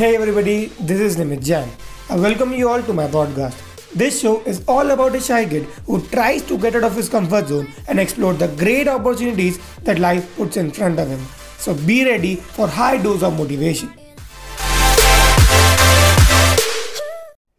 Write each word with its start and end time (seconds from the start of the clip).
Hey 0.00 0.16
everybody, 0.16 0.68
this 0.80 0.98
is 0.98 1.18
Nimit 1.18 1.44
Jain. 1.44 1.68
I 2.08 2.16
welcome 2.16 2.54
you 2.54 2.70
all 2.70 2.82
to 2.82 2.94
my 2.94 3.06
podcast. 3.06 3.58
This 3.92 4.18
show 4.22 4.40
is 4.44 4.64
all 4.66 4.92
about 4.92 5.14
a 5.14 5.20
shy 5.20 5.44
kid 5.44 5.64
who 5.84 6.00
tries 6.06 6.42
to 6.46 6.56
get 6.56 6.74
out 6.74 6.84
of 6.84 6.96
his 6.96 7.10
comfort 7.10 7.48
zone 7.48 7.68
and 7.86 8.00
explore 8.00 8.32
the 8.32 8.48
great 8.48 8.88
opportunities 8.88 9.58
that 9.80 9.98
life 9.98 10.34
puts 10.38 10.56
in 10.56 10.70
front 10.70 10.98
of 10.98 11.06
him. 11.06 11.20
So 11.58 11.74
be 11.74 12.06
ready 12.06 12.36
for 12.36 12.66
high 12.66 12.96
dose 12.96 13.22
of 13.22 13.36
motivation. 13.36 13.92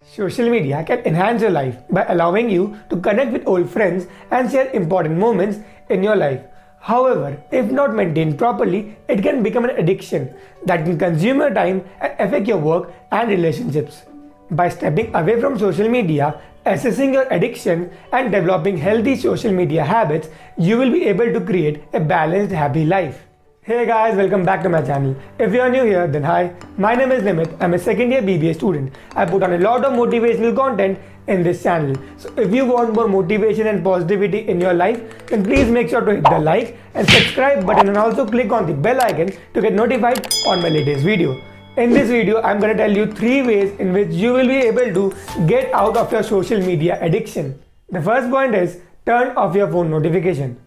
Social 0.02 0.50
media 0.50 0.84
can 0.84 1.02
enhance 1.02 1.44
your 1.44 1.52
life 1.52 1.78
by 1.92 2.06
allowing 2.06 2.50
you 2.50 2.76
to 2.90 2.98
connect 2.98 3.34
with 3.34 3.46
old 3.46 3.70
friends 3.70 4.08
and 4.32 4.50
share 4.50 4.68
important 4.72 5.16
moments 5.20 5.60
in 5.92 6.02
your 6.02 6.16
life. 6.16 6.42
However, 6.82 7.38
if 7.52 7.72
not 7.72 7.94
maintained 7.94 8.40
properly, 8.40 8.98
it 9.08 9.22
can 9.22 9.44
become 9.44 9.66
an 9.66 9.78
addiction 9.78 10.34
that 10.66 10.84
can 10.84 10.98
consume 10.98 11.38
your 11.38 11.54
time 11.54 11.84
and 12.02 12.14
affect 12.20 12.48
your 12.48 12.58
work 12.58 12.92
and 13.12 13.30
relationships. 13.30 14.02
By 14.50 14.70
stepping 14.70 15.14
away 15.14 15.40
from 15.40 15.60
social 15.60 15.88
media, 15.88 16.42
assessing 16.66 17.14
your 17.14 17.28
addiction, 17.32 17.92
and 18.12 18.32
developing 18.32 18.78
healthy 18.78 19.16
social 19.16 19.52
media 19.52 19.86
habits, 19.86 20.30
you 20.58 20.80
will 20.80 20.92
be 20.92 21.06
able 21.06 21.32
to 21.32 21.40
create 21.40 21.84
a 21.94 22.00
balanced, 22.00 22.52
happy 22.52 22.84
life. 22.84 23.28
Hey 23.62 23.86
guys, 23.86 24.18
welcome 24.18 24.44
back 24.44 24.64
to 24.64 24.70
my 24.70 24.82
channel. 24.82 25.16
If 25.38 25.54
you 25.54 25.62
are 25.62 25.70
new 25.70 25.84
here, 25.84 26.08
then 26.08 26.24
hi. 26.24 26.52
My 26.80 26.96
name 26.96 27.12
is 27.12 27.22
Nimit. 27.22 27.56
I'm 27.62 27.76
a 27.76 27.80
second 27.80 28.10
year 28.10 28.24
BBA 28.24 28.56
student. 28.56 28.92
I 29.16 29.28
put 29.28 29.44
on 29.44 29.54
a 29.54 29.60
lot 29.60 29.86
of 29.86 29.94
motivational 29.94 30.56
content 30.56 30.98
in 31.28 31.44
this 31.44 31.64
channel. 31.64 31.96
So 32.18 32.34
if 32.38 32.54
you 32.54 32.66
want 32.66 32.94
more 32.94 33.08
motivation 33.08 33.68
and 33.68 33.84
positivity 33.84 34.48
in 34.48 34.60
your 34.60 34.74
life, 34.74 35.28
then 35.28 35.44
please 35.44 35.70
make 35.70 35.90
sure 35.90 36.02
to 36.02 36.16
hit 36.16 36.24
the 36.24 36.40
like 36.40 36.78
and 36.94 37.08
subscribe 37.10 37.66
button 37.66 37.90
and 37.90 37.98
also 37.98 38.26
click 38.26 38.52
on 38.52 38.66
the 38.66 38.74
bell 38.74 39.02
icon 39.02 39.32
to 39.54 39.62
get 39.62 39.74
notified 39.74 40.28
on 40.48 40.62
my 40.62 40.70
latest 40.70 41.04
video. 41.04 41.40
In 41.78 41.92
this 41.92 42.10
video, 42.10 42.42
I'm 42.42 42.60
going 42.60 42.76
to 42.76 42.78
tell 42.78 42.92
you 42.92 43.06
three 43.06 43.42
ways 43.42 43.80
in 43.80 43.94
which 43.94 44.10
you 44.10 44.34
will 44.34 44.48
be 44.48 44.58
able 44.58 44.94
to 44.94 45.46
get 45.48 45.72
out 45.74 45.96
of 45.96 46.12
your 46.12 46.24
social 46.24 46.60
media 46.60 46.98
addiction. 47.02 47.62
The 47.90 48.02
first 48.02 48.30
point 48.30 48.56
is 48.56 48.80
turn 49.06 49.38
off 49.38 49.56
your 49.56 49.72
phone 49.72 49.90
notification. 49.90 50.60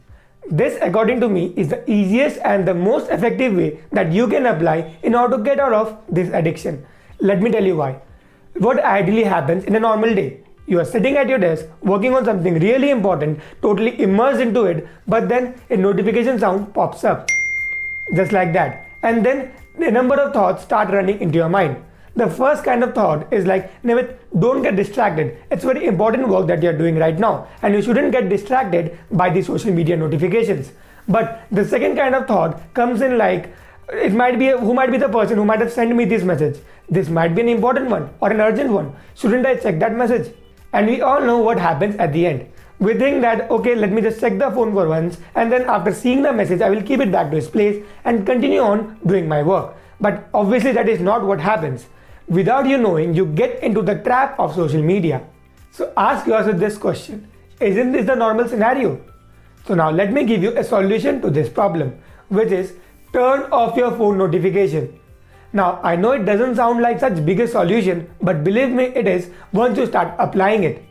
This, 0.51 0.79
according 0.81 1.21
to 1.21 1.29
me, 1.29 1.53
is 1.57 1.69
the 1.69 1.91
easiest 1.91 2.39
and 2.45 2.69
the 2.69 2.75
most 2.75 3.11
effective 3.11 3.55
way 3.55 3.81
that 3.93 4.13
you 4.13 4.29
can 4.29 4.47
apply 4.47 4.97
in 5.03 5.15
order 5.15 5.39
to 5.39 5.43
get 5.43 5.59
out 5.59 5.73
of 5.73 5.99
this 6.09 6.31
addiction. 6.33 6.87
Let 7.21 7.41
me 7.41 7.51
tell 7.51 7.65
you 7.65 7.77
why. 7.77 8.01
What 8.55 8.83
ideally 8.85 9.25
happens 9.25 9.65
in 9.65 9.75
a 9.75 9.81
normal 9.81 10.15
day? 10.15 10.44
You 10.67 10.81
are 10.81 10.85
sitting 10.85 11.17
at 11.17 11.29
your 11.29 11.39
desk 11.39 11.67
working 11.83 12.15
on 12.15 12.25
something 12.25 12.55
really 12.59 12.91
important, 12.91 13.41
totally 13.61 14.01
immersed 14.01 14.41
into 14.41 14.65
it, 14.65 14.89
but 15.07 15.29
then 15.29 15.55
a 15.69 15.77
notification 15.77 16.39
sound 16.39 16.73
pops 16.73 17.05
up. 17.05 17.29
Just 18.15 18.33
like 18.33 18.53
that. 18.55 18.87
And 19.03 19.25
then 19.25 19.53
a 19.79 19.91
number 19.91 20.15
of 20.15 20.33
thoughts 20.33 20.63
start 20.63 20.89
running 20.91 21.21
into 21.21 21.37
your 21.37 21.51
mind. 21.51 21.77
The 22.17 22.31
first 22.31 22.65
kind 22.65 22.83
of 22.85 22.95
thought 22.95 23.31
is 23.33 23.45
like, 23.45 23.83
Nimit, 23.83 24.17
don't 24.39 24.63
get 24.63 24.77
distracted. 24.77 25.37
It's 25.51 25.65
very 25.65 25.85
important 25.85 26.29
work 26.29 26.47
that 26.47 26.63
you're 26.63 26.79
doing 26.79 26.97
right 26.97 27.19
now, 27.19 27.49
and 27.61 27.75
you 27.75 27.83
shouldn't 27.83 28.13
get 28.13 28.29
distracted 28.29 28.97
by 29.11 29.31
the 29.31 29.43
social 29.43 29.73
media 29.73 29.97
notifications. 29.97 30.71
But 31.09 31.43
the 31.51 31.65
second 31.65 31.97
kind 31.97 32.15
of 32.15 32.27
thought 32.27 32.73
comes 32.73 33.03
in 33.03 33.19
like, 33.19 33.53
it 33.93 34.13
might 34.13 34.39
be 34.39 34.49
who 34.49 34.73
might 34.73 34.91
be 34.91 34.97
the 34.97 35.09
person 35.09 35.37
who 35.37 35.45
might 35.45 35.61
have 35.61 35.73
sent 35.73 35.95
me 35.95 36.05
this 36.05 36.23
message. 36.23 36.59
This 36.89 37.09
might 37.09 37.35
be 37.35 37.43
an 37.43 37.49
important 37.49 37.91
one 37.91 38.09
or 38.21 38.31
an 38.31 38.41
urgent 38.41 38.71
one. 38.71 38.95
Shouldn't 39.15 39.45
I 39.45 39.57
check 39.57 39.79
that 39.81 39.93
message? 39.95 40.33
And 40.75 40.89
we 40.89 41.01
all 41.01 41.21
know 41.21 41.39
what 41.39 41.59
happens 41.59 41.95
at 41.97 42.13
the 42.13 42.27
end. 42.27 42.47
We 42.81 42.95
think 42.95 43.21
that, 43.23 43.49
okay, 43.49 43.77
let 43.77 43.93
me 43.93 44.03
just 44.03 44.19
check 44.19 44.39
the 44.39 44.51
phone 44.51 44.73
for 44.73 44.89
once, 44.89 45.19
and 45.37 45.53
then 45.53 45.63
after 45.71 45.95
seeing 45.95 46.23
the 46.23 46.33
message, 46.33 46.61
I 46.61 46.69
will 46.69 46.83
keep 46.83 46.99
it 47.01 47.13
back 47.13 47.31
to 47.31 47.37
its 47.37 47.47
place 47.47 47.83
and 48.05 48.27
continue 48.27 48.59
on 48.59 48.99
doing 49.07 49.29
my 49.29 49.45
work. 49.45 49.77
But 50.01 50.29
obviously, 50.35 50.73
that 50.73 50.89
is 50.89 51.01
not 51.01 51.25
what 51.25 51.41
happens. 51.41 51.87
Without 52.27 52.67
you 52.67 52.77
knowing, 52.79 53.15
you 53.15 53.27
get 53.27 53.63
into 53.63 53.83
the 53.83 53.95
trap 54.01 54.39
of 54.41 54.57
social 54.57 54.83
media. 54.83 55.23
So 55.71 55.93
ask 55.97 56.27
yourself 56.27 56.59
this 56.59 56.77
question 56.77 57.31
Isn't 57.61 57.93
this 57.93 58.07
the 58.07 58.17
normal 58.17 58.49
scenario? 58.49 59.01
So 59.67 59.75
now 59.75 59.91
let 59.91 60.13
me 60.13 60.25
give 60.25 60.43
you 60.43 60.57
a 60.59 60.65
solution 60.65 61.23
to 61.23 61.31
this 61.31 61.49
problem, 61.49 61.97
which 62.29 62.51
is 62.51 62.75
turn 63.13 63.45
off 63.53 63.77
your 63.77 63.93
phone 63.93 64.19
notification. 64.19 64.99
Now, 65.55 65.79
I 65.85 65.95
know 65.95 66.11
it 66.11 66.25
doesn't 66.25 66.57
sound 66.57 66.83
like 66.83 66.99
such 66.99 67.25
big 67.25 67.39
a 67.39 67.47
solution, 67.47 68.11
but 68.21 68.43
believe 68.43 68.71
me, 68.71 68.87
it 68.87 69.07
is 69.07 69.31
once 69.53 69.79
you 69.79 69.87
start 69.87 70.13
applying 70.19 70.65
it. 70.65 70.83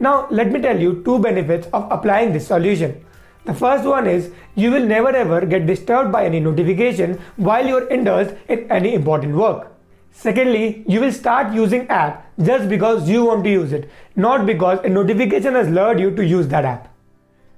Now, 0.00 0.26
let 0.30 0.50
me 0.50 0.60
tell 0.60 0.76
you 0.80 1.04
two 1.04 1.20
benefits 1.20 1.68
of 1.72 1.86
applying 1.92 2.32
this 2.32 2.48
solution. 2.48 3.04
The 3.44 3.54
first 3.54 3.84
one 3.84 4.08
is 4.08 4.32
you 4.56 4.72
will 4.72 4.84
never 4.84 5.10
ever 5.10 5.46
get 5.46 5.64
disturbed 5.66 6.10
by 6.10 6.24
any 6.26 6.40
notification 6.40 7.20
while 7.36 7.64
you're 7.64 7.86
indulged 7.86 8.34
in 8.48 8.70
any 8.70 8.94
important 8.94 9.36
work. 9.36 9.72
Secondly, 10.10 10.84
you 10.88 11.00
will 11.00 11.12
start 11.12 11.54
using 11.54 11.86
app 11.88 12.26
just 12.42 12.68
because 12.68 13.08
you 13.08 13.24
want 13.24 13.44
to 13.44 13.50
use 13.50 13.72
it, 13.72 13.88
not 14.16 14.44
because 14.44 14.80
a 14.82 14.88
notification 14.88 15.54
has 15.54 15.68
lured 15.68 16.00
you 16.00 16.10
to 16.16 16.24
use 16.24 16.48
that 16.48 16.64
app. 16.64 16.92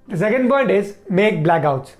The 0.08 0.18
second 0.18 0.50
point 0.50 0.70
is 0.70 0.96
make 1.08 1.36
blackouts. 1.36 1.92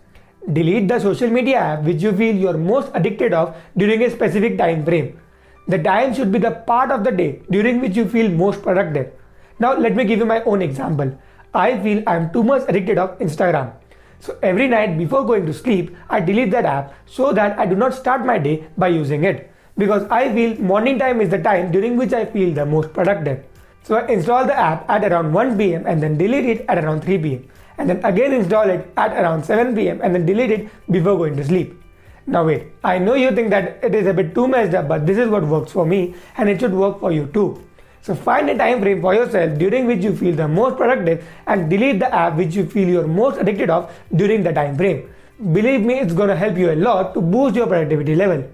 Delete 0.50 0.88
the 0.88 0.98
social 0.98 1.30
media 1.30 1.56
app 1.56 1.84
which 1.84 2.03
you 2.03 2.10
feel 2.16 2.34
you're 2.34 2.58
most 2.58 2.91
addicted 2.94 3.32
of 3.32 3.56
during 3.76 4.03
a 4.03 4.10
specific 4.10 4.58
time 4.58 4.84
frame. 4.84 5.20
The 5.69 5.78
time 5.78 6.12
should 6.14 6.32
be 6.32 6.41
the 6.41 6.50
part 6.50 6.91
of 6.91 7.04
the 7.04 7.12
day 7.12 7.42
during 7.48 7.80
which 7.80 7.97
you 7.97 8.08
feel 8.08 8.28
most 8.28 8.60
productive. 8.60 9.12
Now 9.60 9.78
let 9.78 9.94
me 9.94 10.04
give 10.04 10.19
you 10.19 10.26
my 10.26 10.42
own 10.42 10.60
example. 10.60 11.16
I 11.54 11.78
feel 11.78 12.03
I'm 12.08 12.32
too 12.32 12.42
much 12.42 12.62
addicted 12.69 12.98
of 12.98 13.16
Instagram. 13.20 13.72
So 14.19 14.36
every 14.42 14.66
night 14.66 14.98
before 14.98 15.25
going 15.25 15.47
to 15.47 15.54
sleep, 15.54 15.97
I 16.10 16.19
delete 16.19 16.50
that 16.50 16.64
app 16.64 16.92
so 17.06 17.32
that 17.32 17.56
I 17.56 17.64
do 17.64 17.76
not 17.76 17.94
start 17.94 18.26
my 18.26 18.38
day 18.38 18.66
by 18.76 18.88
using 18.88 19.22
it. 19.22 19.48
Because 19.78 20.03
I 20.10 20.32
feel 20.34 20.60
morning 20.60 20.98
time 20.98 21.20
is 21.20 21.28
the 21.28 21.38
time 21.38 21.70
during 21.70 21.97
which 21.97 22.12
I 22.12 22.24
feel 22.24 22.53
the 22.53 22.66
most 22.66 22.92
productive. 22.92 23.44
So 23.84 23.94
I 23.94 24.09
install 24.09 24.44
the 24.44 24.59
app 24.59 24.91
at 24.91 25.04
around 25.04 25.32
1 25.32 25.56
pm 25.56 25.86
and 25.86 26.03
then 26.03 26.19
delete 26.19 26.47
it 26.47 26.64
at 26.69 26.84
around 26.84 27.03
3 27.03 27.19
pm 27.19 27.48
and 27.78 27.88
then 27.88 28.05
again 28.05 28.33
install 28.33 28.69
it 28.69 28.93
at 28.97 29.12
around 29.12 29.44
7 29.44 29.75
pm 29.75 30.00
and 30.03 30.15
then 30.15 30.27
delete 30.27 30.50
it 30.50 30.69
before 30.91 31.16
going 31.16 31.37
to 31.37 31.44
sleep. 31.44 31.78
Now 32.27 32.44
wait, 32.47 32.69
I 32.84 32.99
know 32.99 33.15
you 33.15 33.33
think 33.33 33.50
that 33.50 33.83
it 33.83 33.94
is 33.94 34.06
a 34.06 34.15
bit 34.15 34.34
too 34.34 34.47
messed 34.47 34.75
up, 34.75 34.88
but 34.88 35.06
this 35.06 35.19
is 35.19 35.28
what 35.28 35.44
works 35.44 35.72
for 35.72 35.84
me 35.84 36.15
and 36.37 36.49
it 36.49 36.60
should 36.60 36.72
work 36.72 37.00
for 37.00 37.10
you 37.12 37.27
too. 37.27 37.62
So 38.03 38.15
find 38.15 38.50
a 38.50 38.59
time 38.59 38.81
frame 38.81 39.00
for 39.00 39.15
yourself 39.15 39.59
during 39.59 39.87
which 39.87 40.03
you 40.03 40.15
feel 40.16 40.34
the 40.34 40.49
most 40.49 40.77
productive 40.77 41.25
and 41.47 41.71
delete 41.71 42.00
the 42.00 42.12
app 42.12 42.37
which 42.37 42.55
you 42.55 42.66
feel 42.66 42.88
you're 42.88 43.06
most 43.06 43.41
addicted 43.41 43.71
of 43.71 43.93
during 44.15 44.43
the 44.43 44.53
time 44.53 44.77
frame. 44.77 45.09
Believe 45.53 45.83
me, 45.83 45.99
it's 46.00 46.12
gonna 46.12 46.37
help 46.37 46.56
you 46.56 46.72
a 46.72 46.77
lot 46.77 47.15
to 47.15 47.21
boost 47.21 47.56
your 47.56 47.66
productivity 47.66 48.15
level. 48.15 48.44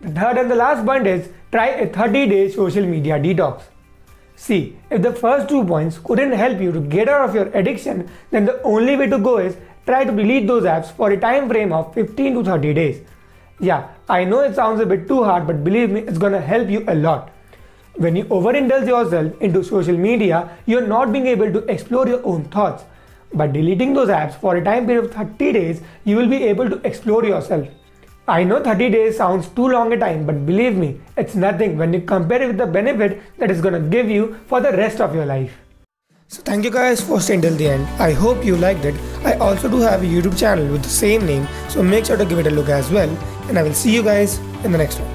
The 0.00 0.10
third 0.10 0.38
and 0.38 0.50
the 0.50 0.54
last 0.54 0.84
point 0.84 1.06
is 1.06 1.28
try 1.50 1.66
a 1.66 1.86
30 1.88 2.26
day 2.28 2.50
social 2.50 2.84
media 2.84 3.18
detox. 3.18 3.62
See, 4.36 4.76
if 4.90 5.00
the 5.00 5.12
first 5.12 5.48
two 5.48 5.64
points 5.64 5.98
couldn't 5.98 6.32
help 6.32 6.60
you 6.60 6.72
to 6.72 6.80
get 6.80 7.08
out 7.08 7.28
of 7.28 7.34
your 7.34 7.46
addiction, 7.48 8.08
then 8.30 8.44
the 8.44 8.60
only 8.62 8.96
way 8.96 9.06
to 9.06 9.18
go 9.18 9.38
is 9.38 9.56
try 9.86 10.04
to 10.04 10.10
delete 10.10 10.46
those 10.46 10.64
apps 10.64 10.90
for 10.90 11.10
a 11.10 11.16
time 11.16 11.48
frame 11.48 11.72
of 11.72 11.94
15 11.94 12.34
to 12.34 12.44
30 12.44 12.74
days. 12.74 13.00
Yeah, 13.60 13.88
I 14.08 14.24
know 14.24 14.40
it 14.40 14.54
sounds 14.54 14.80
a 14.80 14.86
bit 14.86 15.06
too 15.06 15.22
hard, 15.22 15.46
but 15.46 15.62
believe 15.62 15.90
me, 15.90 16.00
it's 16.00 16.18
gonna 16.18 16.40
help 16.40 16.68
you 16.68 16.84
a 16.88 16.94
lot. 16.94 17.30
When 17.96 18.16
you 18.16 18.24
overindulge 18.24 18.88
yourself 18.88 19.40
into 19.40 19.62
social 19.62 19.96
media, 19.96 20.50
you're 20.66 20.86
not 20.86 21.12
being 21.12 21.28
able 21.28 21.52
to 21.52 21.58
explore 21.70 22.08
your 22.08 22.26
own 22.26 22.44
thoughts. 22.44 22.84
By 23.32 23.46
deleting 23.46 23.94
those 23.94 24.08
apps 24.08 24.34
for 24.34 24.56
a 24.56 24.64
time 24.64 24.86
period 24.86 25.04
of 25.04 25.12
30 25.12 25.52
days, 25.52 25.80
you 26.04 26.16
will 26.16 26.28
be 26.28 26.42
able 26.42 26.68
to 26.68 26.80
explore 26.84 27.24
yourself. 27.24 27.68
I 28.26 28.42
know 28.42 28.62
30 28.62 28.88
days 28.88 29.18
sounds 29.18 29.48
too 29.48 29.68
long 29.68 29.92
a 29.92 29.98
time, 29.98 30.24
but 30.24 30.46
believe 30.46 30.76
me, 30.76 30.98
it's 31.14 31.34
nothing 31.34 31.76
when 31.76 31.92
you 31.92 32.00
compare 32.00 32.40
it 32.40 32.46
with 32.46 32.56
the 32.56 32.66
benefit 32.66 33.20
that 33.38 33.50
it's 33.50 33.60
gonna 33.60 33.80
give 33.80 34.08
you 34.08 34.38
for 34.46 34.62
the 34.62 34.72
rest 34.72 35.02
of 35.02 35.14
your 35.14 35.26
life. 35.26 35.52
So 36.28 36.40
thank 36.42 36.64
you 36.64 36.70
guys 36.70 37.02
for 37.02 37.20
staying 37.20 37.42
till 37.42 37.54
the 37.54 37.68
end. 37.68 37.86
I 38.00 38.12
hope 38.12 38.42
you 38.42 38.56
liked 38.56 38.86
it. 38.86 38.94
I 39.24 39.34
also 39.34 39.68
do 39.68 39.78
have 39.80 40.02
a 40.02 40.06
YouTube 40.06 40.38
channel 40.38 40.66
with 40.72 40.82
the 40.82 40.88
same 40.88 41.26
name, 41.26 41.46
so 41.68 41.82
make 41.82 42.06
sure 42.06 42.16
to 42.16 42.24
give 42.24 42.38
it 42.38 42.46
a 42.46 42.50
look 42.50 42.70
as 42.70 42.90
well. 42.90 43.10
And 43.48 43.58
I 43.58 43.62
will 43.62 43.74
see 43.74 43.92
you 43.94 44.02
guys 44.02 44.38
in 44.64 44.72
the 44.72 44.78
next 44.78 45.00
one. 45.00 45.13